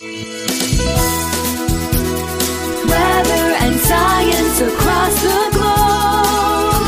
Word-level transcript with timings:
Weather 0.00 0.14
and 3.58 3.80
science 3.80 4.60
across 4.60 5.22
the 5.22 5.50
globe. 5.54 6.84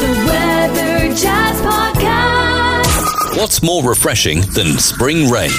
The 0.00 0.08
Weather 0.24 1.14
Jazz 1.14 1.60
Podcast. 1.60 3.36
What's 3.36 3.62
more 3.62 3.82
refreshing 3.86 4.40
than 4.40 4.78
spring 4.78 5.30
rain? 5.30 5.50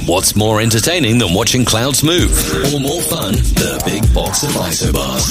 What's 0.00 0.34
more 0.34 0.60
entertaining 0.60 1.18
than 1.18 1.32
watching 1.32 1.64
clouds 1.64 2.02
move? 2.02 2.32
Or 2.74 2.80
more 2.80 3.00
fun 3.02 3.34
than 3.34 3.80
a 3.80 3.84
big 3.84 4.02
box 4.12 4.42
of 4.42 4.50
isobars? 4.50 5.30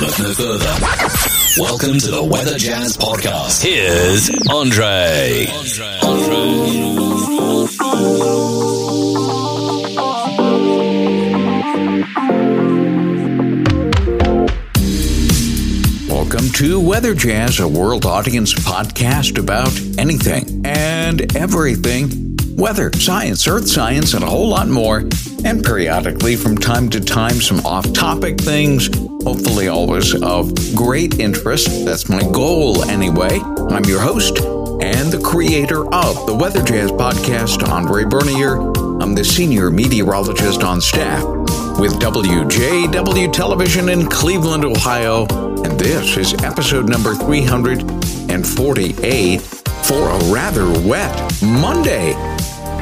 Look 0.00 0.18
no 0.18 0.32
further. 0.34 1.60
Welcome 1.60 1.98
to 1.98 2.10
the 2.10 2.22
Weather 2.22 2.56
Jazz 2.56 2.96
Podcast. 2.96 3.62
Here's 3.64 4.30
Andre. 4.48 5.46
Andre. 5.50 7.02
Welcome 16.08 16.48
to 16.52 16.80
Weather 16.80 17.14
Jazz, 17.14 17.60
a 17.60 17.68
world 17.68 18.06
audience 18.06 18.54
podcast 18.54 19.38
about 19.38 19.72
anything 19.98 20.64
and 20.64 21.34
everything 21.36 22.31
weather, 22.56 22.90
science, 22.94 23.46
earth 23.46 23.68
science, 23.68 24.14
and 24.14 24.24
a 24.24 24.26
whole 24.26 24.48
lot 24.48 24.68
more. 24.68 25.04
And 25.44 25.64
periodically, 25.64 26.36
from 26.36 26.56
time 26.56 26.88
to 26.90 27.00
time, 27.00 27.34
some 27.34 27.64
off 27.66 27.92
topic 27.92 28.40
things, 28.40 28.88
hopefully, 29.24 29.68
always 29.68 30.14
of 30.22 30.54
great 30.74 31.18
interest. 31.18 31.84
That's 31.84 32.08
my 32.08 32.22
goal, 32.30 32.84
anyway. 32.84 33.40
I'm 33.70 33.84
your 33.84 34.00
host 34.00 34.38
and 34.82 35.12
the 35.12 35.20
creator 35.20 35.86
of 35.94 36.26
the 36.26 36.34
Weather 36.34 36.62
Jazz 36.62 36.90
podcast, 36.90 37.68
Andre 37.68 38.04
Bernier. 38.04 38.56
I'm 39.00 39.14
the 39.14 39.24
senior 39.24 39.70
meteorologist 39.70 40.62
on 40.62 40.80
staff 40.80 41.22
with 41.78 41.92
WJW 42.00 43.32
Television 43.32 43.88
in 43.88 44.08
Cleveland, 44.08 44.64
Ohio, 44.64 45.26
and 45.62 45.78
this 45.78 46.16
is 46.16 46.34
episode 46.42 46.88
number 46.88 47.14
348 47.14 49.61
for 49.84 50.08
a 50.08 50.32
rather 50.32 50.66
wet 50.86 51.42
Monday. 51.42 52.14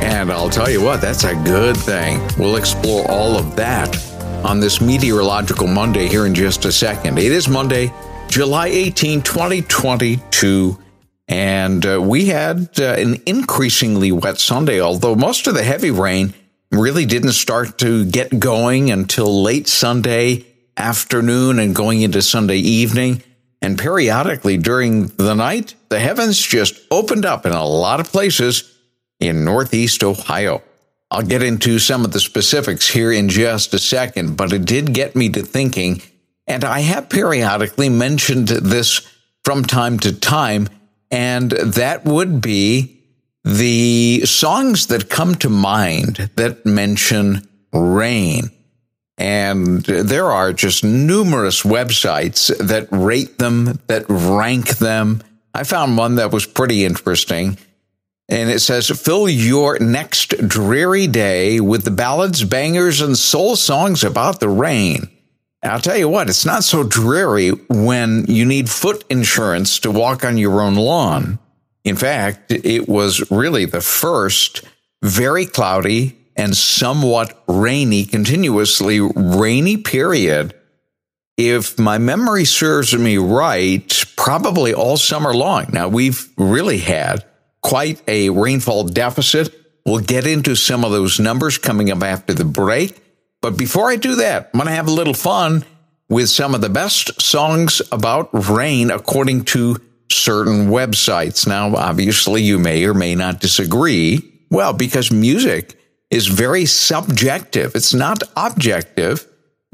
And 0.02 0.30
I'll 0.30 0.50
tell 0.50 0.70
you 0.70 0.82
what, 0.82 1.00
that's 1.00 1.24
a 1.24 1.34
good 1.44 1.76
thing. 1.76 2.20
We'll 2.38 2.56
explore 2.56 3.10
all 3.10 3.36
of 3.36 3.56
that 3.56 3.96
on 4.44 4.60
this 4.60 4.80
meteorological 4.80 5.66
Monday 5.66 6.08
here 6.08 6.26
in 6.26 6.34
just 6.34 6.64
a 6.64 6.72
second. 6.72 7.18
It 7.18 7.32
is 7.32 7.48
Monday, 7.48 7.92
July 8.28 8.68
18, 8.68 9.22
2022. 9.22 10.78
And 11.28 11.86
uh, 11.86 12.00
we 12.00 12.26
had 12.26 12.70
uh, 12.80 12.94
an 12.94 13.22
increasingly 13.26 14.10
wet 14.12 14.38
Sunday, 14.38 14.80
although 14.80 15.14
most 15.14 15.46
of 15.46 15.54
the 15.54 15.62
heavy 15.62 15.90
rain 15.90 16.34
really 16.72 17.06
didn't 17.06 17.32
start 17.32 17.78
to 17.78 18.04
get 18.04 18.38
going 18.38 18.90
until 18.90 19.42
late 19.42 19.68
Sunday 19.68 20.46
afternoon 20.76 21.58
and 21.58 21.74
going 21.74 22.00
into 22.00 22.22
Sunday 22.22 22.58
evening. 22.58 23.22
And 23.62 23.78
periodically 23.78 24.56
during 24.56 25.08
the 25.08 25.34
night, 25.34 25.74
the 25.90 26.00
heavens 26.00 26.40
just 26.40 26.80
opened 26.90 27.26
up 27.26 27.44
in 27.44 27.52
a 27.52 27.64
lot 27.64 28.00
of 28.00 28.10
places 28.10 28.78
in 29.18 29.44
Northeast 29.44 30.02
Ohio. 30.02 30.62
I'll 31.10 31.22
get 31.22 31.42
into 31.42 31.78
some 31.78 32.04
of 32.04 32.12
the 32.12 32.20
specifics 32.20 32.88
here 32.88 33.12
in 33.12 33.28
just 33.28 33.74
a 33.74 33.78
second, 33.78 34.36
but 34.36 34.52
it 34.52 34.64
did 34.64 34.94
get 34.94 35.16
me 35.16 35.28
to 35.30 35.42
thinking, 35.42 36.00
and 36.46 36.64
I 36.64 36.80
have 36.80 37.08
periodically 37.08 37.88
mentioned 37.88 38.48
this 38.48 39.06
from 39.44 39.64
time 39.64 39.98
to 40.00 40.12
time, 40.12 40.68
and 41.10 41.50
that 41.50 42.04
would 42.04 42.40
be 42.40 43.00
the 43.44 44.22
songs 44.26 44.86
that 44.88 45.10
come 45.10 45.34
to 45.36 45.48
mind 45.48 46.30
that 46.36 46.64
mention 46.64 47.48
rain. 47.72 48.50
And 49.18 49.82
there 49.82 50.30
are 50.30 50.52
just 50.52 50.84
numerous 50.84 51.62
websites 51.62 52.56
that 52.58 52.88
rate 52.90 53.38
them, 53.38 53.80
that 53.86 54.04
rank 54.08 54.78
them. 54.78 55.22
I 55.54 55.64
found 55.64 55.96
one 55.96 56.16
that 56.16 56.32
was 56.32 56.46
pretty 56.46 56.84
interesting. 56.84 57.58
And 58.28 58.48
it 58.48 58.60
says, 58.60 58.88
fill 58.88 59.28
your 59.28 59.78
next 59.80 60.28
dreary 60.46 61.08
day 61.08 61.58
with 61.58 61.84
the 61.84 61.90
ballads, 61.90 62.44
bangers, 62.44 63.00
and 63.00 63.18
soul 63.18 63.56
songs 63.56 64.04
about 64.04 64.38
the 64.38 64.48
rain. 64.48 65.08
And 65.62 65.72
I'll 65.72 65.80
tell 65.80 65.96
you 65.96 66.08
what, 66.08 66.28
it's 66.28 66.46
not 66.46 66.62
so 66.62 66.84
dreary 66.84 67.50
when 67.68 68.26
you 68.26 68.44
need 68.46 68.70
foot 68.70 69.04
insurance 69.10 69.80
to 69.80 69.90
walk 69.90 70.24
on 70.24 70.38
your 70.38 70.62
own 70.62 70.76
lawn. 70.76 71.38
In 71.82 71.96
fact, 71.96 72.52
it 72.52 72.88
was 72.88 73.30
really 73.30 73.64
the 73.64 73.80
first 73.80 74.62
very 75.02 75.44
cloudy 75.44 76.16
and 76.36 76.56
somewhat 76.56 77.42
rainy, 77.48 78.04
continuously 78.04 79.00
rainy 79.00 79.76
period. 79.76 80.54
If 81.40 81.78
my 81.78 81.96
memory 81.96 82.44
serves 82.44 82.94
me 82.94 83.16
right, 83.16 84.04
probably 84.14 84.74
all 84.74 84.98
summer 84.98 85.32
long. 85.32 85.68
Now, 85.72 85.88
we've 85.88 86.28
really 86.36 86.76
had 86.76 87.24
quite 87.62 88.02
a 88.06 88.28
rainfall 88.28 88.84
deficit. 88.84 89.54
We'll 89.86 90.00
get 90.00 90.26
into 90.26 90.54
some 90.54 90.84
of 90.84 90.92
those 90.92 91.18
numbers 91.18 91.56
coming 91.56 91.90
up 91.90 92.02
after 92.02 92.34
the 92.34 92.44
break. 92.44 93.02
But 93.40 93.56
before 93.56 93.90
I 93.90 93.96
do 93.96 94.16
that, 94.16 94.50
I'm 94.52 94.58
going 94.58 94.68
to 94.68 94.74
have 94.74 94.86
a 94.86 94.92
little 94.92 95.14
fun 95.14 95.64
with 96.10 96.28
some 96.28 96.54
of 96.54 96.60
the 96.60 96.68
best 96.68 97.22
songs 97.22 97.80
about 97.90 98.28
rain 98.50 98.90
according 98.90 99.44
to 99.44 99.80
certain 100.10 100.66
websites. 100.66 101.46
Now, 101.46 101.74
obviously, 101.74 102.42
you 102.42 102.58
may 102.58 102.84
or 102.84 102.92
may 102.92 103.14
not 103.14 103.40
disagree. 103.40 104.30
Well, 104.50 104.74
because 104.74 105.10
music 105.10 105.80
is 106.10 106.26
very 106.26 106.66
subjective. 106.66 107.74
It's 107.74 107.94
not 107.94 108.24
objective. 108.36 109.26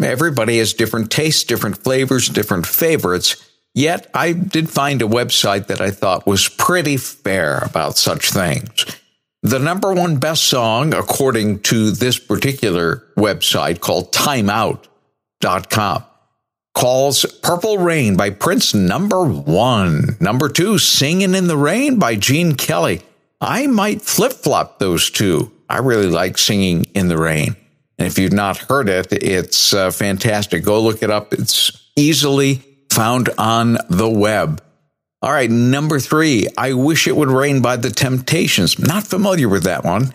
Everybody 0.03 0.59
has 0.59 0.75
different 0.75 1.11
tastes, 1.11 1.45
different 1.45 1.79
flavors, 1.79 2.29
different 2.29 2.67
favorites. 2.67 3.37
Yet 3.75 4.11
I 4.15 4.33
did 4.33 4.71
find 4.71 5.03
a 5.03 5.07
website 5.07 5.67
that 5.67 5.81
I 5.81 5.91
thought 5.91 6.27
was 6.27 6.49
pretty 6.49 6.97
fair 6.97 7.59
about 7.59 7.97
such 7.97 8.31
things. 8.31 8.85
The 9.43 9.59
number 9.59 9.95
one 9.95 10.19
best 10.19 10.45
song, 10.45 10.93
according 10.93 11.61
to 11.61 11.91
this 11.91 12.19
particular 12.19 13.07
website 13.17 13.81
called 13.81 14.13
timeout.com, 14.13 16.05
calls 16.75 17.25
Purple 17.43 17.79
Rain 17.79 18.17
by 18.17 18.31
Prince 18.31 18.75
number 18.75 19.25
one. 19.25 20.17
Number 20.21 20.49
two, 20.49 20.79
Singing 20.79 21.35
in 21.35 21.47
the 21.47 21.57
Rain 21.57 21.99
by 21.99 22.17
Gene 22.17 22.55
Kelly. 22.55 23.03
I 23.41 23.67
might 23.67 24.03
flip 24.03 24.33
flop 24.33 24.79
those 24.79 25.11
two. 25.11 25.53
I 25.69 25.79
really 25.79 26.09
like 26.09 26.39
Singing 26.39 26.85
in 26.95 27.09
the 27.09 27.19
Rain. 27.19 27.57
And 27.99 28.07
if 28.07 28.19
you've 28.19 28.33
not 28.33 28.59
heard 28.59 28.89
it, 28.89 29.13
it's 29.13 29.73
uh, 29.73 29.91
fantastic. 29.91 30.65
Go 30.65 30.83
look 30.83 31.03
it 31.03 31.11
up. 31.11 31.33
It's 31.33 31.73
easily 31.97 32.63
found 32.91 33.31
on 33.39 33.79
the 33.89 34.09
web. 34.09 34.63
All 35.23 35.33
right, 35.33 35.51
number 35.51 35.99
three, 35.99 36.47
I 36.59 36.75
Wish 36.75 37.09
It 37.09 37.17
Would 37.17 37.31
Rain 37.31 37.63
by 37.63 37.77
The 37.77 37.91
Temptations. 37.91 38.79
Not 38.79 39.07
familiar 39.07 39.49
with 39.49 39.65
that 39.65 39.83
one. 39.83 40.13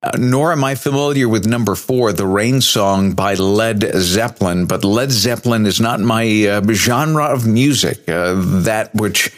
Uh, 0.00 0.12
nor 0.16 0.52
am 0.52 0.62
I 0.62 0.76
familiar 0.76 1.28
with 1.28 1.44
number 1.44 1.74
four, 1.74 2.12
The 2.12 2.26
Rain 2.26 2.60
Song 2.60 3.14
by 3.14 3.34
Led 3.34 3.80
Zeppelin. 3.96 4.66
But 4.66 4.84
Led 4.84 5.10
Zeppelin 5.10 5.66
is 5.66 5.80
not 5.80 5.98
my 5.98 6.46
uh, 6.46 6.72
genre 6.72 7.24
of 7.24 7.48
music, 7.48 8.08
uh, 8.08 8.34
that 8.62 8.94
which 8.94 9.32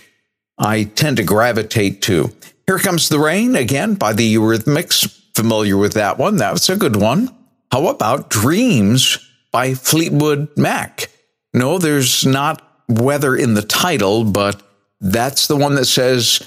I 0.59 0.85
tend 0.85 1.17
to 1.17 1.23
gravitate 1.23 2.03
to. 2.03 2.31
Here 2.67 2.79
Comes 2.79 3.09
the 3.09 3.19
Rain, 3.19 3.57
again, 3.57 3.95
by 3.95 4.13
the 4.13 4.35
Eurythmics. 4.35 5.17
Familiar 5.35 5.79
with 5.79 5.95
that 5.95 6.19
one. 6.19 6.37
That's 6.37 6.69
a 6.69 6.77
good 6.77 6.97
one. 6.97 7.35
How 7.73 7.87
about 7.89 8.31
Dreams 8.31 9.19
by 9.53 9.75
Fleetwood 9.75 10.57
Mac? 10.57 11.09
No, 11.55 11.79
there's 11.79 12.27
not 12.27 12.63
weather 12.89 13.37
in 13.37 13.55
the 13.55 13.63
title, 13.63 14.25
but 14.25 14.63
that's 15.01 15.47
the 15.47 15.57
one 15.57 15.77
that 15.77 15.87
says 15.87 16.43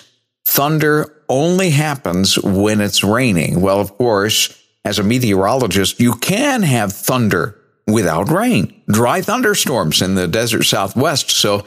thunder 0.45 1.23
only 1.29 1.69
happens 1.69 2.37
when 2.39 2.81
it's 2.81 3.03
raining. 3.03 3.61
Well, 3.61 3.79
of 3.79 3.97
course, 3.97 4.61
as 4.85 4.99
a 4.99 5.03
meteorologist, 5.03 5.99
you 5.99 6.13
can 6.15 6.61
have 6.61 6.91
thunder 6.91 7.59
without 7.87 8.29
rain, 8.29 8.81
dry 8.87 9.21
thunderstorms 9.21 10.01
in 10.01 10.15
the 10.15 10.27
desert 10.27 10.63
southwest. 10.63 11.31
So 11.31 11.65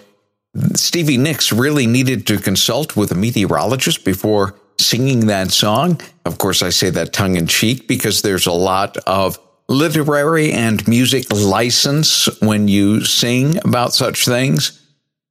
Stevie 0.75 1.19
Nicks 1.19 1.53
really 1.53 1.87
needed 1.87 2.27
to 2.27 2.39
consult 2.39 2.97
with 2.97 3.11
a 3.11 3.15
meteorologist 3.15 4.05
before 4.05 4.55
singing 4.79 5.27
that 5.27 5.51
song. 5.51 6.01
Of 6.25 6.39
course, 6.39 6.63
I 6.63 6.71
say 6.71 6.91
that 6.91 7.13
tongue 7.13 7.37
in 7.37 7.47
cheek 7.47 7.89
because 7.89 8.23
there's 8.23 8.47
a 8.47 8.53
lot 8.53 8.97
of 8.99 9.39
literary 9.69 10.53
and 10.53 10.87
music 10.87 11.33
license 11.33 12.29
when 12.41 12.69
you 12.69 13.05
sing 13.05 13.59
about 13.65 13.93
such 13.93 14.25
things. 14.25 14.83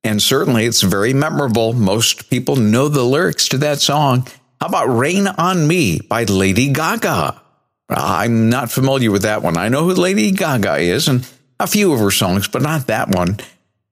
And 0.04 0.22
certainly 0.22 0.66
it's 0.66 0.82
very 0.82 1.14
memorable. 1.14 1.74
Most 1.74 2.30
people 2.30 2.56
know 2.56 2.90
the 2.90 3.04
lyrics 3.04 3.48
to 3.50 3.58
that 3.60 3.82
song. 3.82 4.28
How 4.62 4.68
about 4.68 4.86
Rain 4.86 5.28
on 5.28 5.68
Me 5.68 6.00
by 6.00 6.24
Lady 6.26 6.72
Gaga? 6.72 7.42
I'm 7.90 8.50
not 8.50 8.72
familiar 8.72 9.12
with 9.12 9.24
that 9.24 9.42
one. 9.42 9.58
I 9.58 9.70
know 9.70 9.84
who 9.84 9.94
Lady 9.94 10.32
Gaga 10.32 10.78
is 10.78 11.08
and 11.08 11.28
a 11.60 11.68
few 11.68 11.94
of 11.94 12.00
her 12.00 12.12
songs, 12.12 12.48
but 12.48 12.62
not 12.62 12.88
that 12.88 13.10
one. 13.10 13.38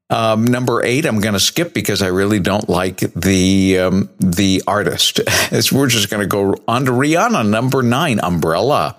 Um, 0.09 0.45
number 0.45 0.83
eight, 0.83 1.05
I'm 1.05 1.19
going 1.19 1.33
to 1.33 1.39
skip 1.39 1.73
because 1.73 2.01
I 2.01 2.07
really 2.07 2.39
don't 2.39 2.69
like 2.69 2.99
the 2.99 3.79
um, 3.79 4.09
the 4.19 4.61
artist. 4.67 5.21
we're 5.71 5.87
just 5.87 6.09
going 6.09 6.21
to 6.21 6.27
go 6.27 6.55
on 6.67 6.85
to 6.85 6.91
Rihanna. 6.91 7.49
Number 7.49 7.81
nine, 7.81 8.19
Umbrella, 8.19 8.97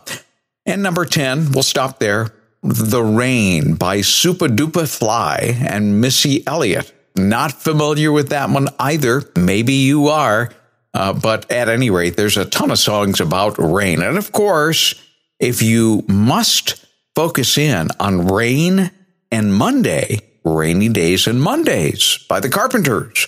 and 0.66 0.82
number 0.82 1.04
ten, 1.04 1.52
we'll 1.52 1.62
stop 1.62 1.98
there. 1.98 2.34
The 2.62 3.02
Rain 3.02 3.74
by 3.74 3.98
Supa 3.98 4.48
Dupa 4.48 4.88
Fly 4.88 5.56
and 5.60 6.00
Missy 6.00 6.46
Elliott. 6.46 6.92
Not 7.16 7.52
familiar 7.52 8.10
with 8.10 8.30
that 8.30 8.50
one 8.50 8.68
either. 8.78 9.22
Maybe 9.36 9.74
you 9.74 10.08
are. 10.08 10.50
Uh, 10.94 11.12
but 11.12 11.50
at 11.50 11.68
any 11.68 11.90
rate, 11.90 12.16
there's 12.16 12.36
a 12.36 12.44
ton 12.44 12.70
of 12.70 12.78
songs 12.78 13.20
about 13.20 13.58
rain. 13.58 14.00
And 14.00 14.16
of 14.16 14.32
course, 14.32 14.94
if 15.40 15.60
you 15.60 16.04
must 16.08 16.86
focus 17.14 17.58
in 17.58 17.88
on 18.00 18.28
rain 18.28 18.90
and 19.30 19.54
Monday, 19.54 20.20
Rainy 20.44 20.88
Days 20.88 21.26
and 21.26 21.42
Mondays 21.42 22.18
by 22.28 22.40
the 22.40 22.48
Carpenters. 22.48 23.26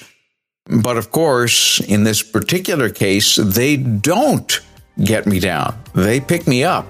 But 0.67 0.97
of 0.97 1.11
course, 1.11 1.81
in 1.81 2.05
this 2.05 2.23
particular 2.23 2.91
case, 2.91 3.37
they 3.37 3.77
don't 3.77 4.61
get 5.03 5.27
me 5.27 5.41
down. 5.41 5.79
They 5.94 6.21
pick 6.21 6.47
me 6.47 6.65
up. 6.65 6.87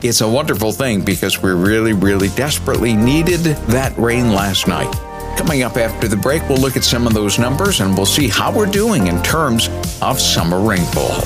It's 0.00 0.20
a 0.20 0.28
wonderful 0.28 0.70
thing 0.70 1.04
because 1.04 1.42
we 1.42 1.50
really, 1.50 1.92
really 1.92 2.28
desperately 2.28 2.94
needed 2.94 3.40
that 3.66 3.98
rain 3.98 4.32
last 4.32 4.68
night. 4.68 4.92
Coming 5.36 5.64
up 5.64 5.76
after 5.76 6.06
the 6.06 6.16
break, 6.16 6.48
we'll 6.48 6.58
look 6.58 6.76
at 6.76 6.84
some 6.84 7.04
of 7.04 7.14
those 7.14 7.36
numbers 7.36 7.80
and 7.80 7.96
we'll 7.96 8.06
see 8.06 8.28
how 8.28 8.56
we're 8.56 8.70
doing 8.70 9.08
in 9.08 9.20
terms 9.24 9.68
of 10.00 10.20
summer 10.20 10.60
rainfall. 10.60 11.20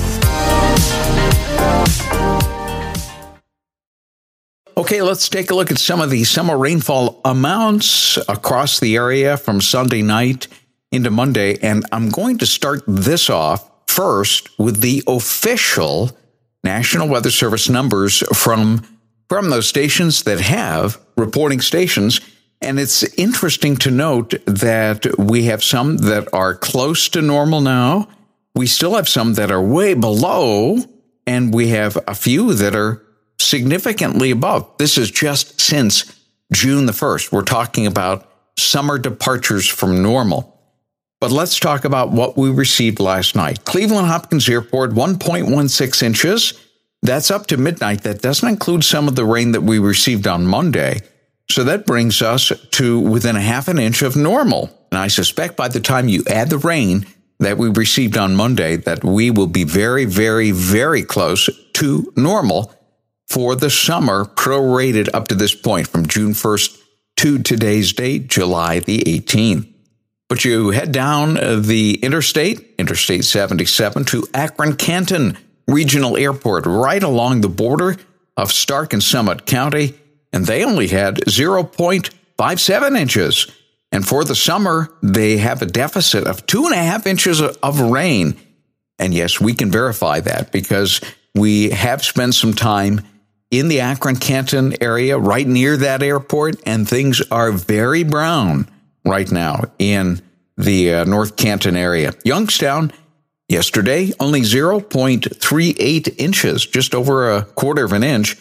Okay, 4.75 5.03
let's 5.03 5.29
take 5.29 5.51
a 5.51 5.55
look 5.55 5.69
at 5.69 5.77
some 5.77 6.01
of 6.01 6.09
the 6.09 6.23
summer 6.23 6.57
rainfall 6.57 7.21
amounts 7.23 8.17
across 8.27 8.79
the 8.79 8.95
area 8.95 9.37
from 9.37 9.61
Sunday 9.61 10.01
night 10.01 10.47
into 10.91 11.11
Monday. 11.11 11.59
And 11.61 11.85
I'm 11.91 12.09
going 12.09 12.39
to 12.39 12.47
start 12.47 12.81
this 12.87 13.29
off 13.29 13.69
first 13.87 14.49
with 14.57 14.81
the 14.81 15.03
official 15.05 16.09
National 16.63 17.07
Weather 17.07 17.31
Service 17.31 17.69
numbers 17.69 18.19
from, 18.33 18.83
from 19.29 19.49
those 19.49 19.67
stations 19.67 20.23
that 20.23 20.39
have 20.39 20.99
reporting 21.17 21.61
stations. 21.61 22.21
And 22.61 22.79
it's 22.79 23.03
interesting 23.15 23.75
to 23.77 23.91
note 23.91 24.33
that 24.45 25.05
we 25.17 25.45
have 25.45 25.63
some 25.63 25.97
that 25.97 26.33
are 26.33 26.55
close 26.55 27.09
to 27.09 27.21
normal 27.21 27.61
now. 27.61 28.07
We 28.55 28.67
still 28.67 28.95
have 28.95 29.09
some 29.09 29.33
that 29.33 29.51
are 29.51 29.61
way 29.61 29.95
below, 29.95 30.77
and 31.27 31.53
we 31.53 31.69
have 31.69 31.97
a 32.07 32.15
few 32.15 32.53
that 32.53 32.75
are 32.75 33.03
significantly 33.39 34.31
above. 34.31 34.77
This 34.77 34.97
is 34.97 35.11
just 35.11 35.59
since 35.59 36.19
June 36.53 36.85
the 36.85 36.93
1st. 36.93 37.31
We're 37.31 37.41
talking 37.43 37.87
about 37.87 38.29
summer 38.57 38.97
departures 38.97 39.67
from 39.67 40.01
normal. 40.01 40.52
But 41.23 41.31
let's 41.31 41.57
talk 41.57 41.85
about 41.85 42.11
what 42.11 42.35
we 42.35 42.49
received 42.49 42.99
last 42.99 43.33
night. 43.33 43.63
Cleveland 43.63 44.07
Hopkins 44.07 44.49
Airport, 44.49 44.91
1.16 44.91 46.03
inches. 46.03 46.53
That's 47.01 47.31
up 47.31 47.47
to 47.47 47.55
midnight. 47.55 48.03
That 48.03 48.21
doesn't 48.21 48.49
include 48.49 48.83
some 48.83 49.07
of 49.07 49.15
the 49.15 49.23
rain 49.23 49.53
that 49.53 49.61
we 49.61 49.79
received 49.79 50.27
on 50.27 50.45
Monday. 50.45 50.99
So 51.49 51.63
that 51.63 51.85
brings 51.85 52.21
us 52.21 52.51
to 52.71 52.99
within 52.99 53.37
a 53.37 53.41
half 53.41 53.69
an 53.69 53.79
inch 53.79 54.01
of 54.01 54.17
normal. 54.17 54.69
And 54.91 54.99
I 54.99 55.07
suspect 55.07 55.55
by 55.55 55.69
the 55.69 55.79
time 55.79 56.09
you 56.09 56.25
add 56.27 56.49
the 56.49 56.57
rain 56.57 57.05
that 57.39 57.57
we 57.57 57.69
received 57.69 58.17
on 58.17 58.35
Monday, 58.35 58.75
that 58.75 59.05
we 59.05 59.31
will 59.31 59.47
be 59.47 59.63
very, 59.63 60.03
very, 60.03 60.51
very 60.51 61.03
close 61.03 61.49
to 61.75 62.11
normal 62.17 62.75
for 63.29 63.55
the 63.55 63.69
summer 63.69 64.25
prorated 64.25 65.07
up 65.13 65.29
to 65.29 65.35
this 65.35 65.55
point 65.55 65.87
from 65.87 66.05
June 66.05 66.33
1st 66.33 66.81
to 67.15 67.39
today's 67.39 67.93
date, 67.93 68.27
July 68.27 68.79
the 68.79 68.99
18th. 68.99 69.72
But 70.29 70.45
you 70.45 70.71
head 70.71 70.91
down 70.91 71.37
uh, 71.37 71.57
the 71.57 71.95
interstate, 71.95 72.75
Interstate 72.77 73.25
77 73.25 74.05
to 74.05 74.27
Akron 74.33 74.75
Canton 74.75 75.37
Regional 75.67 76.17
Airport, 76.17 76.65
right 76.65 77.03
along 77.03 77.41
the 77.41 77.49
border 77.49 77.97
of 78.35 78.51
Stark 78.51 78.93
and 78.93 79.03
Summit 79.03 79.45
County, 79.45 79.93
and 80.31 80.45
they 80.45 80.63
only 80.63 80.87
had 80.87 81.17
0.57 81.17 82.99
inches. 82.99 83.47
And 83.91 84.07
for 84.07 84.23
the 84.23 84.35
summer, 84.35 84.91
they 85.03 85.37
have 85.37 85.61
a 85.61 85.67
deficit 85.67 86.25
of 86.25 86.45
two 86.47 86.65
and 86.65 86.73
a 86.73 86.77
half 86.77 87.05
inches 87.05 87.41
of 87.41 87.79
rain. 87.79 88.35
And 88.97 89.13
yes, 89.13 89.39
we 89.39 89.53
can 89.53 89.69
verify 89.69 90.19
that 90.21 90.51
because 90.51 90.99
we 91.35 91.69
have 91.69 92.03
spent 92.03 92.33
some 92.33 92.53
time 92.53 93.01
in 93.51 93.67
the 93.67 93.81
Akron 93.81 94.15
Canton 94.15 94.81
area, 94.81 95.15
right 95.17 95.45
near 95.45 95.77
that 95.77 96.01
airport, 96.01 96.55
and 96.65 96.89
things 96.89 97.21
are 97.29 97.51
very 97.51 98.03
brown 98.03 98.67
right 99.05 99.31
now 99.31 99.63
in 99.79 100.21
the 100.57 100.93
uh, 100.93 101.03
North 101.05 101.35
Canton 101.35 101.75
area. 101.75 102.13
Youngstown, 102.23 102.91
yesterday, 103.47 104.11
only 104.19 104.41
0.38 104.41 106.15
inches, 106.19 106.65
just 106.65 106.95
over 106.95 107.31
a 107.31 107.43
quarter 107.43 107.83
of 107.83 107.93
an 107.93 108.03
inch. 108.03 108.37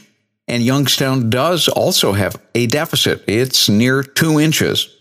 And 0.48 0.62
Youngstown 0.62 1.30
does 1.30 1.68
also 1.68 2.12
have 2.12 2.40
a 2.54 2.66
deficit. 2.66 3.24
It's 3.26 3.68
near 3.68 4.02
two 4.02 4.40
inches. 4.40 4.94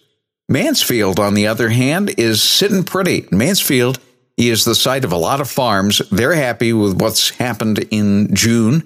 Mansfield, 0.47 1.19
on 1.19 1.33
the 1.33 1.47
other 1.47 1.69
hand, 1.69 2.13
is 2.17 2.43
sitting 2.43 2.83
pretty. 2.83 3.27
Mansfield 3.31 3.99
is 4.37 4.65
the 4.65 4.75
site 4.75 5.05
of 5.05 5.11
a 5.11 5.17
lot 5.17 5.41
of 5.41 5.49
farms. 5.49 5.99
They're 6.11 6.33
happy 6.33 6.73
with 6.73 6.99
what's 6.99 7.29
happened 7.29 7.79
in 7.91 8.33
June 8.35 8.83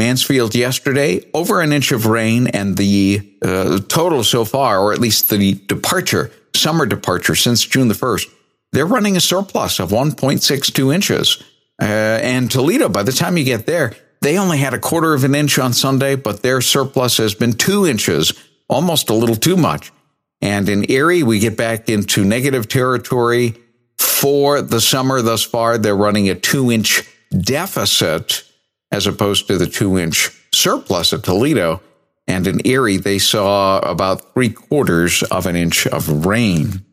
Mansfield 0.00 0.54
yesterday, 0.54 1.22
over 1.34 1.60
an 1.60 1.74
inch 1.74 1.92
of 1.92 2.06
rain, 2.06 2.46
and 2.46 2.74
the 2.78 3.20
uh, 3.42 3.80
total 3.80 4.24
so 4.24 4.46
far, 4.46 4.80
or 4.80 4.94
at 4.94 4.98
least 4.98 5.28
the 5.28 5.52
departure, 5.66 6.30
summer 6.56 6.86
departure 6.86 7.34
since 7.34 7.66
June 7.66 7.88
the 7.88 7.94
1st, 7.94 8.32
they're 8.72 8.86
running 8.86 9.18
a 9.18 9.20
surplus 9.20 9.78
of 9.78 9.90
1.62 9.90 10.94
inches. 10.94 11.42
Uh, 11.78 11.84
and 11.84 12.50
Toledo, 12.50 12.88
by 12.88 13.02
the 13.02 13.12
time 13.12 13.36
you 13.36 13.44
get 13.44 13.66
there, 13.66 13.92
they 14.22 14.38
only 14.38 14.56
had 14.56 14.72
a 14.72 14.78
quarter 14.78 15.12
of 15.12 15.22
an 15.24 15.34
inch 15.34 15.58
on 15.58 15.74
Sunday, 15.74 16.14
but 16.14 16.42
their 16.42 16.62
surplus 16.62 17.18
has 17.18 17.34
been 17.34 17.52
two 17.52 17.86
inches, 17.86 18.32
almost 18.68 19.10
a 19.10 19.14
little 19.14 19.36
too 19.36 19.56
much. 19.58 19.92
And 20.40 20.66
in 20.70 20.90
Erie, 20.90 21.22
we 21.22 21.40
get 21.40 21.58
back 21.58 21.90
into 21.90 22.24
negative 22.24 22.68
territory 22.68 23.54
for 23.98 24.62
the 24.62 24.80
summer 24.80 25.20
thus 25.20 25.42
far. 25.42 25.76
They're 25.76 25.94
running 25.94 26.30
a 26.30 26.34
two 26.34 26.72
inch 26.72 27.06
deficit 27.38 28.44
as 28.90 29.06
opposed 29.06 29.46
to 29.46 29.58
the 29.58 29.66
two 29.66 29.98
inch 29.98 30.30
surplus 30.52 31.12
at 31.12 31.24
Toledo. 31.24 31.80
And 32.26 32.46
in 32.46 32.66
Erie, 32.66 32.96
they 32.96 33.18
saw 33.18 33.78
about 33.80 34.34
three 34.34 34.50
quarters 34.50 35.22
of 35.24 35.46
an 35.46 35.56
inch 35.56 35.86
of 35.86 36.26
rain. 36.26 36.84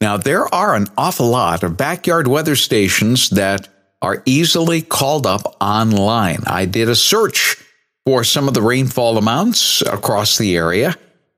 Now, 0.00 0.16
there 0.16 0.52
are 0.52 0.74
an 0.74 0.88
awful 0.98 1.28
lot 1.28 1.62
of 1.62 1.76
backyard 1.76 2.26
weather 2.26 2.56
stations 2.56 3.30
that 3.30 3.68
are 4.02 4.22
easily 4.26 4.82
called 4.82 5.26
up 5.26 5.56
online. 5.60 6.40
I 6.46 6.66
did 6.66 6.88
a 6.88 6.94
search 6.94 7.56
for 8.04 8.22
some 8.22 8.48
of 8.48 8.54
the 8.54 8.62
rainfall 8.62 9.16
amounts 9.16 9.80
across 9.80 10.36
the 10.36 10.56
area. 10.56 10.94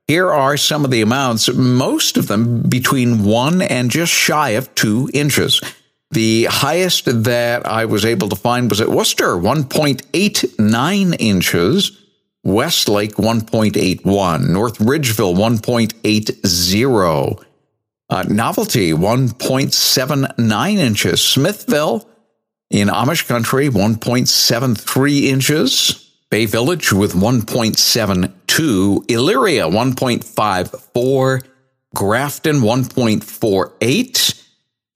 Here 0.09 0.33
are 0.33 0.57
some 0.57 0.85
of 0.85 0.91
the 0.91 1.03
amounts, 1.03 1.53
most 1.53 2.17
of 2.17 2.29
them 2.29 2.62
between 2.62 3.25
one 3.25 3.62
and 3.62 3.91
just 3.91 4.12
shy 4.12 4.50
of 4.50 4.75
two 4.75 5.11
inches. 5.12 5.61
The 6.11 6.45
highest 6.45 7.25
that 7.25 7.67
I 7.67 7.85
was 7.85 8.05
able 8.05 8.29
to 8.29 8.37
find 8.37 8.71
was 8.71 8.81
at 8.81 8.89
Wooster, 8.89 9.35
1.89 9.35 11.17
inches. 11.19 12.03
Westlake, 12.45 13.17
1.81. 13.17 14.49
North 14.49 14.79
Ridgeville, 14.79 15.35
1.80. 15.35 17.45
Uh, 18.09 18.23
Novelty, 18.29 18.93
1.79 18.93 20.77
inches. 20.77 21.21
Smithville 21.21 22.09
in 22.71 22.87
Amish 22.89 23.27
country, 23.27 23.69
1.73 23.69 25.23
inches. 25.25 26.09
Bay 26.31 26.47
Village 26.47 26.93
with 26.93 27.15
1.72. 27.15 29.07
Elyria 29.07 29.69
1.54. 29.69 31.43
Grafton, 31.95 32.61
1.48. 32.61 34.36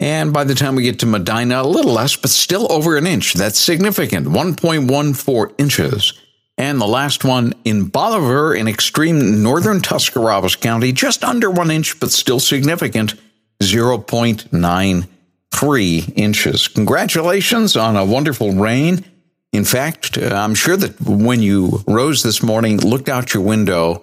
And 0.00 0.32
by 0.32 0.44
the 0.44 0.54
time 0.54 0.76
we 0.76 0.82
get 0.82 1.00
to 1.00 1.06
Medina, 1.06 1.60
a 1.60 1.62
little 1.62 1.92
less, 1.92 2.16
but 2.16 2.30
still 2.30 2.72
over 2.72 2.96
an 2.96 3.06
inch. 3.06 3.34
That's 3.34 3.58
significant 3.58 4.28
1.14 4.28 5.54
inches. 5.58 6.14
And 6.56 6.80
the 6.80 6.86
last 6.86 7.22
one 7.22 7.52
in 7.64 7.88
Bolivar 7.88 8.54
in 8.54 8.66
extreme 8.66 9.42
northern 9.42 9.82
Tuscarawas 9.82 10.56
County, 10.56 10.92
just 10.92 11.22
under 11.22 11.50
one 11.50 11.70
inch, 11.70 12.00
but 12.00 12.10
still 12.10 12.40
significant 12.40 13.14
0.93 13.62 16.12
inches. 16.16 16.68
Congratulations 16.68 17.76
on 17.76 17.96
a 17.96 18.04
wonderful 18.04 18.52
rain. 18.52 19.04
In 19.52 19.64
fact, 19.64 20.16
uh, 20.16 20.34
I'm 20.34 20.54
sure 20.54 20.78
that 20.78 20.98
when 21.00 21.42
you 21.42 21.82
rose 21.86 22.22
this 22.22 22.42
morning, 22.42 22.78
looked 22.78 23.10
out 23.10 23.34
your 23.34 23.42
window, 23.42 24.02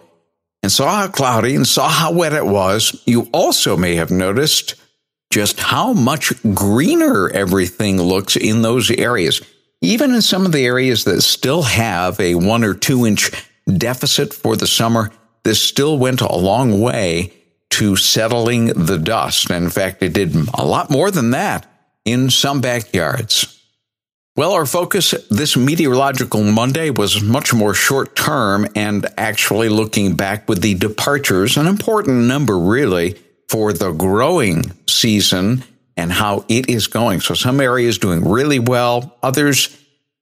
and 0.61 0.71
saw 0.71 1.01
how 1.01 1.07
cloudy 1.07 1.55
and 1.55 1.67
saw 1.67 1.87
how 1.87 2.11
wet 2.11 2.33
it 2.33 2.45
was, 2.45 3.01
you 3.05 3.29
also 3.31 3.77
may 3.77 3.95
have 3.95 4.11
noticed 4.11 4.75
just 5.29 5.59
how 5.59 5.93
much 5.93 6.33
greener 6.53 7.29
everything 7.29 8.01
looks 8.01 8.35
in 8.35 8.61
those 8.61 8.89
areas. 8.91 9.41
Even 9.81 10.13
in 10.13 10.21
some 10.21 10.45
of 10.45 10.51
the 10.51 10.65
areas 10.65 11.03
that 11.03 11.21
still 11.21 11.63
have 11.63 12.19
a 12.19 12.35
one 12.35 12.63
or 12.63 12.73
two 12.73 13.05
inch 13.05 13.31
deficit 13.67 14.33
for 14.33 14.55
the 14.55 14.67
summer, 14.67 15.11
this 15.43 15.61
still 15.61 15.97
went 15.97 16.21
a 16.21 16.35
long 16.35 16.79
way 16.81 17.33
to 17.69 17.95
settling 17.95 18.67
the 18.67 18.97
dust. 18.97 19.49
And 19.49 19.65
in 19.65 19.69
fact, 19.69 20.01
it 20.01 20.13
did 20.13 20.35
a 20.53 20.65
lot 20.65 20.89
more 20.89 21.11
than 21.11 21.31
that 21.31 21.65
in 22.05 22.29
some 22.29 22.61
backyards. 22.61 23.53
Well, 24.35 24.53
our 24.53 24.65
focus 24.67 25.11
this 25.29 25.57
meteorological 25.57 26.43
Monday 26.43 26.91
was 26.91 27.23
much 27.23 27.53
more 27.53 27.73
short 27.73 28.15
term 28.15 28.67
and 28.75 29.07
actually 29.17 29.67
looking 29.67 30.15
back 30.15 30.47
with 30.47 30.61
the 30.61 30.75
departures, 30.75 31.57
an 31.57 31.65
important 31.65 32.25
number 32.25 32.57
really 32.57 33.17
for 33.49 33.73
the 33.73 33.91
growing 33.91 34.71
season 34.87 35.63
and 35.95 36.11
how 36.11 36.45
it 36.47 36.69
is 36.69 36.87
going. 36.87 37.21
So 37.21 37.33
some 37.33 37.59
areas 37.59 37.97
doing 37.97 38.27
really 38.27 38.59
well, 38.59 39.17
others 39.23 39.75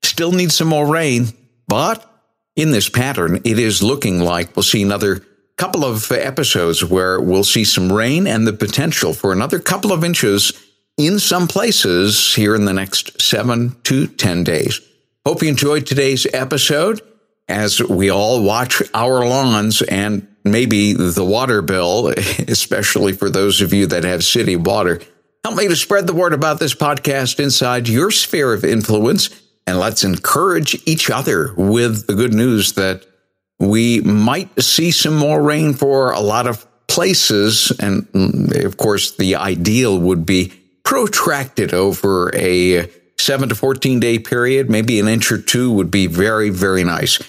still 0.03 0.31
need 0.31 0.51
some 0.51 0.67
more 0.67 0.87
rain, 0.87 1.27
but 1.67 2.09
in 2.55 2.71
this 2.71 2.87
pattern, 2.87 3.41
it 3.43 3.59
is 3.59 3.83
looking 3.83 4.19
like 4.19 4.55
we'll 4.55 4.63
see 4.63 4.81
another 4.81 5.25
couple 5.57 5.83
of 5.83 6.11
episodes 6.11 6.83
where 6.83 7.19
we'll 7.19 7.43
see 7.43 7.63
some 7.63 7.91
rain 7.91 8.27
and 8.27 8.45
the 8.45 8.53
potential 8.53 9.13
for 9.13 9.31
another 9.31 9.59
couple 9.59 9.91
of 9.91 10.03
inches 10.03 10.53
in 10.97 11.19
some 11.19 11.47
places 11.47 12.33
here 12.35 12.55
in 12.55 12.65
the 12.65 12.73
next 12.73 13.21
seven 13.21 13.75
to 13.83 14.07
10 14.07 14.43
days. 14.43 14.79
Hope 15.25 15.41
you 15.41 15.49
enjoyed 15.49 15.85
today's 15.85 16.27
episode 16.33 17.01
as 17.47 17.81
we 17.81 18.09
all 18.09 18.43
watch 18.43 18.81
our 18.93 19.27
lawns 19.27 19.81
and 19.81 20.27
maybe 20.45 20.93
the 20.93 21.25
water 21.25 21.61
bill, 21.61 22.07
especially 22.47 23.11
for 23.13 23.29
those 23.29 23.61
of 23.61 23.73
you 23.73 23.87
that 23.87 24.03
have 24.03 24.23
city 24.23 24.55
water. 24.55 25.01
Help 25.43 25.57
me 25.57 25.67
to 25.67 25.75
spread 25.75 26.07
the 26.07 26.13
word 26.13 26.33
about 26.33 26.59
this 26.59 26.73
podcast 26.73 27.39
inside 27.39 27.89
your 27.89 28.11
sphere 28.11 28.53
of 28.53 28.63
influence, 28.63 29.29
and 29.67 29.79
let's 29.79 30.03
encourage 30.03 30.81
each 30.87 31.09
other 31.09 31.53
with 31.55 32.07
the 32.07 32.15
good 32.15 32.33
news 32.33 32.73
that 32.73 33.05
we 33.59 34.01
might 34.01 34.61
see 34.61 34.91
some 34.91 35.15
more 35.15 35.41
rain 35.41 35.73
for 35.73 36.11
a 36.11 36.19
lot 36.19 36.47
of 36.47 36.65
places. 36.87 37.71
And 37.79 38.03
mm, 38.11 38.65
of 38.65 38.77
course, 38.77 39.11
the 39.11 39.35
ideal 39.35 39.99
would 39.99 40.25
be 40.25 40.53
protracted 40.83 41.73
over 41.73 42.35
a 42.35 42.89
seven 43.17 43.49
to 43.49 43.55
14 43.55 43.99
day 43.99 44.19
period, 44.19 44.69
maybe 44.69 44.99
an 44.99 45.07
inch 45.07 45.31
or 45.31 45.37
two 45.37 45.71
would 45.71 45.89
be 45.89 46.07
very, 46.07 46.49
very 46.49 46.83
nice. 46.83 47.19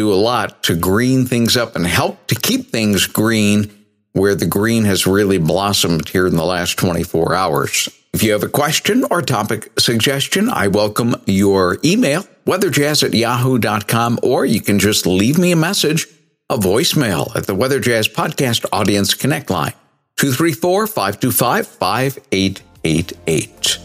Do 0.00 0.14
a 0.14 0.14
lot 0.14 0.62
to 0.62 0.74
green 0.74 1.26
things 1.26 1.58
up 1.58 1.76
and 1.76 1.86
help 1.86 2.26
to 2.28 2.34
keep 2.34 2.70
things 2.70 3.06
green 3.06 3.70
where 4.14 4.34
the 4.34 4.46
green 4.46 4.84
has 4.84 5.06
really 5.06 5.36
blossomed 5.36 6.08
here 6.08 6.26
in 6.26 6.36
the 6.36 6.42
last 6.42 6.78
24 6.78 7.34
hours. 7.34 7.86
If 8.14 8.22
you 8.22 8.32
have 8.32 8.42
a 8.42 8.48
question 8.48 9.04
or 9.10 9.20
topic 9.20 9.70
suggestion, 9.78 10.48
I 10.48 10.68
welcome 10.68 11.16
your 11.26 11.76
email, 11.84 12.22
weatherjazz 12.46 13.02
at 13.02 13.12
yahoo.com, 13.12 14.20
or 14.22 14.46
you 14.46 14.62
can 14.62 14.78
just 14.78 15.06
leave 15.06 15.36
me 15.36 15.52
a 15.52 15.56
message, 15.56 16.06
a 16.48 16.56
voicemail 16.56 17.36
at 17.36 17.46
the 17.46 17.54
Weather 17.54 17.78
Jazz 17.78 18.08
Podcast 18.08 18.64
Audience 18.72 19.12
Connect 19.12 19.50
line, 19.50 19.74
234 20.16 20.86
525 20.86 22.18
888. 22.32 23.78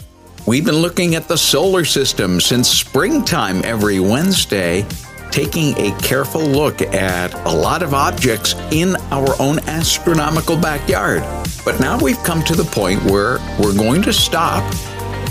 We've 0.48 0.64
been 0.64 0.76
looking 0.76 1.16
at 1.16 1.28
the 1.28 1.38
solar 1.38 1.84
system 1.84 2.40
since 2.40 2.70
springtime 2.70 3.66
every 3.66 4.00
Wednesday, 4.00 4.86
taking 5.36 5.78
a 5.78 5.94
careful 6.00 6.40
look 6.40 6.82
at 6.82 7.34
a 7.46 7.52
lot 7.52 7.84
of 7.84 7.94
objects 7.94 8.56
in 8.72 8.96
our 9.12 9.36
own 9.42 9.60
astronomical 9.68 10.56
backyard. 10.56 11.24
But 11.66 11.78
now 11.82 12.00
we've 12.00 12.24
come 12.24 12.42
to 12.44 12.56
the 12.56 12.64
point 12.64 13.04
where 13.04 13.40
we're 13.60 13.76
going 13.76 14.02
to 14.04 14.14
stop 14.14 14.64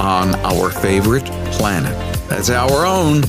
on 0.02 0.34
our 0.40 0.68
favorite 0.68 1.24
planet. 1.52 1.94
That's 2.28 2.50
our 2.50 2.84
own 2.84 3.22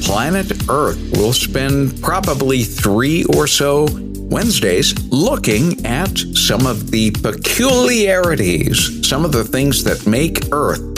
planet 0.00 0.70
Earth. 0.70 0.98
We'll 1.12 1.34
spend 1.34 2.00
probably 2.00 2.62
three 2.62 3.24
or 3.24 3.46
so 3.46 3.86
Wednesdays 3.92 4.94
looking 5.12 5.84
at 5.84 6.16
some 6.16 6.66
of 6.66 6.90
the 6.90 7.10
peculiarities, 7.10 9.06
some 9.06 9.26
of 9.26 9.32
the 9.32 9.44
things 9.44 9.84
that 9.84 10.06
make 10.06 10.50
Earth 10.50 10.88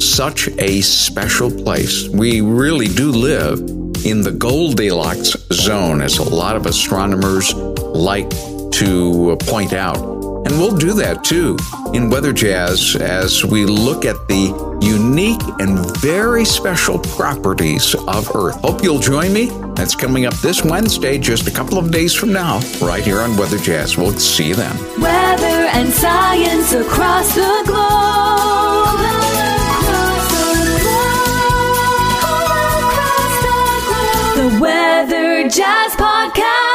such 0.00 0.46
a 0.60 0.82
special 0.82 1.50
place. 1.50 2.08
We 2.08 2.40
really 2.40 2.86
do 2.86 3.10
live 3.10 3.73
in 4.04 4.20
the 4.20 4.32
Goldilocks 4.32 5.36
zone, 5.52 6.02
as 6.02 6.18
a 6.18 6.22
lot 6.22 6.56
of 6.56 6.66
astronomers 6.66 7.54
like 7.54 8.28
to 8.72 9.36
point 9.42 9.72
out. 9.72 9.96
And 10.46 10.58
we'll 10.58 10.76
do 10.76 10.92
that 10.94 11.24
too 11.24 11.56
in 11.94 12.10
Weather 12.10 12.32
Jazz 12.32 12.96
as 12.96 13.44
we 13.44 13.64
look 13.64 14.04
at 14.04 14.16
the 14.28 14.78
unique 14.82 15.40
and 15.58 15.78
very 16.00 16.44
special 16.44 16.98
properties 16.98 17.94
of 17.94 18.30
Earth. 18.36 18.60
Hope 18.60 18.82
you'll 18.82 18.98
join 18.98 19.32
me. 19.32 19.46
That's 19.74 19.94
coming 19.94 20.26
up 20.26 20.34
this 20.34 20.62
Wednesday, 20.62 21.18
just 21.18 21.48
a 21.48 21.50
couple 21.50 21.78
of 21.78 21.90
days 21.90 22.12
from 22.14 22.32
now, 22.32 22.60
right 22.82 23.02
here 23.02 23.20
on 23.20 23.36
Weather 23.38 23.58
Jazz. 23.58 23.96
We'll 23.96 24.12
see 24.12 24.48
you 24.48 24.54
then. 24.54 24.76
Weather 25.00 25.46
and 25.46 25.90
science 25.90 26.72
across 26.74 27.34
the 27.34 27.62
globe. 27.66 29.33
Jazz 35.54 35.94
Podcast. 35.94 36.73